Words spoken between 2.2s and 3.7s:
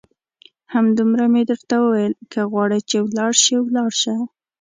که غواړې چې ولاړ شې